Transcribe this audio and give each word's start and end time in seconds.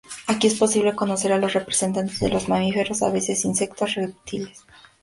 Aquí 0.25 0.47
es 0.47 0.55
posible 0.55 0.95
conocer 0.95 1.31
a 1.31 1.37
los 1.37 1.53
representantes 1.53 2.19
de 2.19 2.29
los 2.29 2.49
mamíferos, 2.49 3.03
aves, 3.03 3.45
insectos, 3.45 3.93
reptiles. 3.93 4.65